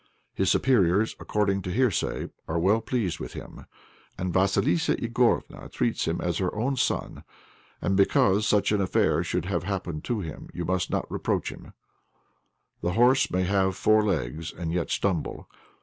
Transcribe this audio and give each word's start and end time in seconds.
His 0.33 0.49
superiors, 0.49 1.15
according 1.19 1.61
to 1.61 1.69
hearsay, 1.71 2.31
are 2.47 2.57
well 2.57 2.81
pleased 2.81 3.19
with 3.19 3.33
him, 3.33 3.67
and 4.17 4.33
Vassilissa 4.33 4.95
Igorofna 4.95 5.69
treats 5.71 6.05
him 6.07 6.19
as 6.19 6.39
her 6.39 6.51
own 6.55 6.75
son; 6.75 7.23
and 7.83 7.95
because 7.95 8.47
such 8.47 8.71
an 8.71 8.81
affair 8.81 9.23
should 9.23 9.45
have 9.45 9.61
happened 9.61 10.03
to 10.05 10.19
him 10.21 10.49
you 10.55 10.65
must 10.65 10.89
not 10.89 11.05
reproach 11.11 11.51
him; 11.51 11.73
the 12.81 12.93
horse 12.93 13.29
may 13.29 13.43
have 13.43 13.75
four 13.75 14.03
legs 14.03 14.51
and 14.51 14.73
yet 14.73 14.89
stumble. 14.89 15.47